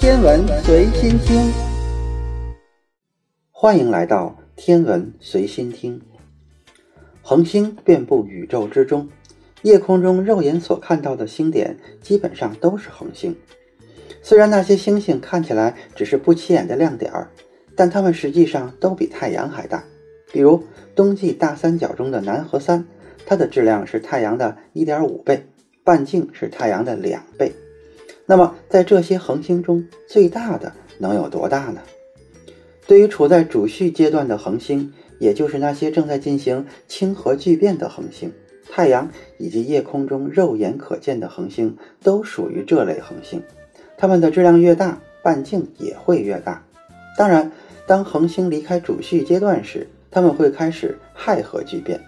[0.00, 1.52] 天文随心听，
[3.50, 6.00] 欢迎来到天文随心听。
[7.20, 9.10] 恒星遍布宇宙之中，
[9.60, 13.36] 夜空中肉眼所看到的星点基本上都是恒星。
[14.22, 17.28] 虽然那些星星看起来只是不起眼的亮点儿，
[17.76, 19.84] 但它们实际上都比太阳还大。
[20.32, 20.64] 比如
[20.96, 22.86] 冬季大三角中的南河三，
[23.26, 25.44] 它的质量是太阳的1.5倍，
[25.84, 27.52] 半径是太阳的两倍。
[28.30, 31.80] 那么，在这些恒星中，最大的能有多大呢？
[32.86, 38.32] 对于处在主序阶段的恒星，也就是那些正在进行氢核聚变的恒星，
[38.70, 43.42] 太阳以及夜空中肉眼可见的恒星都属于这类恒星。
[43.96, 46.64] 它们的质量越大，半径也会越大。
[47.18, 47.50] 当然，
[47.84, 52.00] 当恒星离开主序阶段时，它们会开始氦核聚变，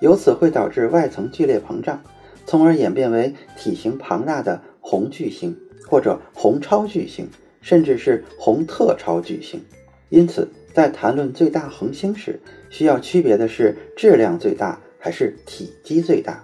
[0.00, 2.00] 由此会导致外层剧烈膨胀，
[2.46, 4.62] 从而演变为体型庞大的。
[4.90, 5.54] 红巨星
[5.86, 7.28] 或者红超巨星，
[7.60, 9.62] 甚至是红特超巨星。
[10.08, 12.40] 因此，在谈论最大恒星时，
[12.70, 16.42] 需要区别的是质量最大还是体积最大。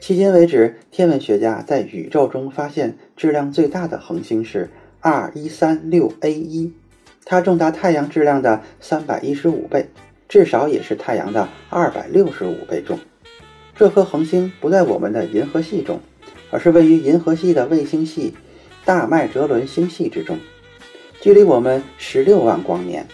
[0.00, 6.72] 迄今为止，天文学家在宇宙中发现质量最大的恒星是 R 一三六 A 一，
[7.24, 9.88] 它重达太阳质量的三百一十五倍，
[10.28, 12.98] 至少也是太阳的二百六十五倍重。
[13.76, 16.00] 这颗恒星不在我们的银河系中。
[16.50, 18.34] 而是位于银河系的卫星系
[18.84, 20.38] 大麦哲伦星系之中，
[21.20, 23.06] 距离我们十六万光年。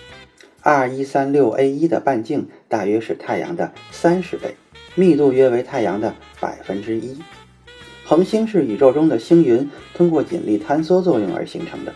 [0.63, 4.57] R 一三六 A 一的半径大约是太阳的三十倍，
[4.97, 7.17] 密度约为太阳的百分之一。
[8.05, 11.95] 恒星是宇宙中的星云通过引力坍缩作用而形成的，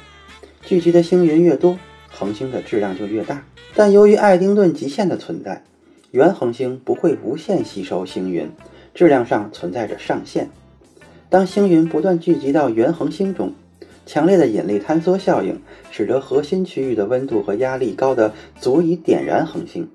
[0.63, 3.45] 聚集的星云越多，恒星的质量就越大。
[3.75, 5.65] 但由于爱丁顿极限的存在，
[6.11, 8.51] 原恒星不会无限吸收星云，
[8.95, 10.51] 质量上存在着上限。
[11.31, 13.55] 当星云不断聚集到原恒星中，
[14.05, 15.61] 强烈的引力坍缩效应
[15.93, 19.89] 使得核心区域的温度和压力高得足以点燃恒星。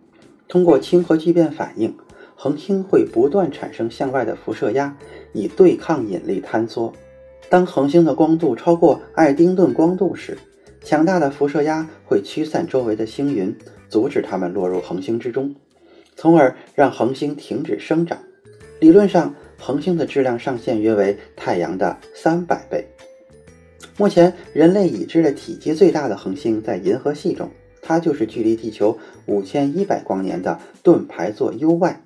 [0.47, 1.93] 通过氢核聚变反应，
[2.35, 4.95] 恒星会不断产生向外的辐射压，
[5.33, 6.93] 以对抗引力坍缩。
[7.49, 10.37] 当恒星的光度超过爱丁顿光度时，
[10.85, 13.53] 强大的辐射压会驱散周围的星云，
[13.89, 15.53] 阻止它们落入恒星之中，
[16.15, 18.19] 从而让恒星停止生长。
[18.79, 19.35] 理论上。
[19.57, 22.85] 恒星的质量上限约为太阳的三百倍。
[23.97, 27.49] 目前，人类已知的体积最大的恒星在银河系中，
[27.81, 32.01] 它就是距离地球五千一百光年的盾牌座 U-Y，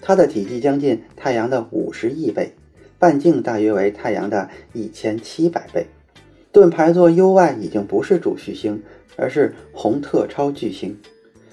[0.00, 2.52] 它的体积将近太阳的五十亿倍，
[2.98, 5.86] 半径大约为太阳的一千七百倍。
[6.52, 8.82] 盾牌座 U-Y 已经不是主序星，
[9.16, 10.96] 而是红特超巨星。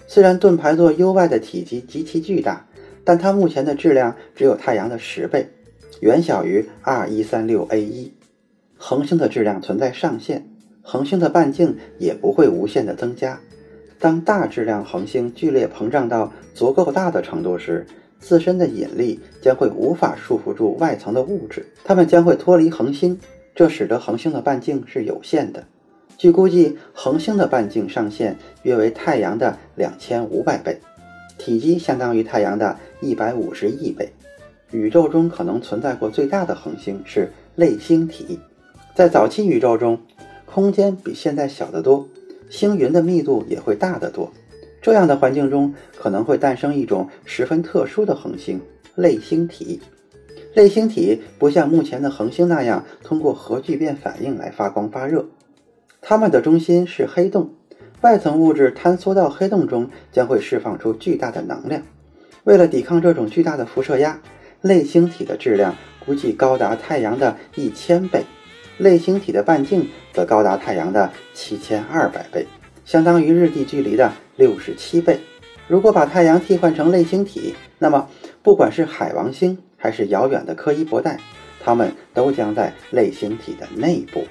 [0.07, 2.65] 虽然盾牌座 U-Y 的体积极其巨大。
[3.09, 5.49] 但它目前的质量只有太阳的十倍，
[5.99, 8.13] 远小于 R 一三六 A 一。
[8.77, 10.47] 恒星的质量存在上限，
[10.83, 13.39] 恒星的半径也不会无限的增加。
[13.97, 17.87] 当大质量恒星剧烈膨胀到足够大的程度时，
[18.19, 23.19] 自身的引力将会无法束缚住外层的物质，它们将会脱离恒星，
[23.55, 25.63] 这使得恒星的半径是有限的。
[26.15, 30.79] 据估计，恒星的半径上限约为太阳的两千五百倍。
[31.39, 34.09] 体积相当于太阳的一百五十亿倍。
[34.71, 38.39] 宇宙中可能存在过最大的恒星是类星体。
[38.93, 39.99] 在早期宇宙中，
[40.45, 42.07] 空间比现在小得多，
[42.49, 44.31] 星云的密度也会大得多。
[44.81, 48.61] 这样的环境中可能会诞生一种十分特殊的恒星——
[48.95, 49.81] 类星体。
[50.53, 55.25] 类星体不像目前的恒星那样通过核聚变反应来发光发热，
[56.01, 57.55] 它们的中心是黑洞。
[58.01, 61.81] 外层物质坍缩到黑洞中，将会释放出巨大的能量。
[62.45, 64.21] 为了抵抗这种巨大的辐射压，
[64.61, 68.23] 类星体的质量估计高达太阳的一千倍，
[68.77, 72.47] 类星体的半径则高达太阳的七千二百倍，
[72.85, 75.19] 相当于日地距离的六十七倍。
[75.67, 78.07] 如果把太阳替换成类星体，那么
[78.41, 81.19] 不管是海王星还是遥远的柯伊伯带，
[81.59, 84.25] 它们都将在类星体的内部。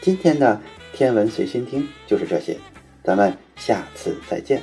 [0.00, 0.60] 今天的。
[0.94, 2.56] 天文随心听就是这些，
[3.02, 4.62] 咱们下次再见。